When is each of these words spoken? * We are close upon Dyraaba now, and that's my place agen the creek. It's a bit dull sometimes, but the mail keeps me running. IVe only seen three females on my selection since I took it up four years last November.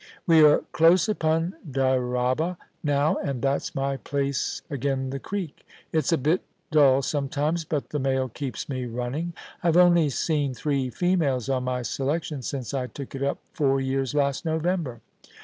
* 0.15 0.25
We 0.25 0.41
are 0.43 0.63
close 0.71 1.07
upon 1.07 1.53
Dyraaba 1.69 2.57
now, 2.83 3.17
and 3.17 3.39
that's 3.39 3.75
my 3.75 3.97
place 3.97 4.63
agen 4.71 5.11
the 5.11 5.19
creek. 5.19 5.63
It's 5.93 6.11
a 6.11 6.17
bit 6.17 6.41
dull 6.71 7.03
sometimes, 7.03 7.65
but 7.65 7.89
the 7.91 7.99
mail 7.99 8.27
keeps 8.27 8.67
me 8.67 8.85
running. 8.85 9.33
IVe 9.63 9.77
only 9.77 10.09
seen 10.09 10.55
three 10.55 10.89
females 10.89 11.49
on 11.49 11.65
my 11.65 11.83
selection 11.83 12.41
since 12.41 12.73
I 12.73 12.87
took 12.87 13.13
it 13.13 13.21
up 13.21 13.37
four 13.53 13.79
years 13.79 14.15
last 14.15 14.43
November. 14.43 15.01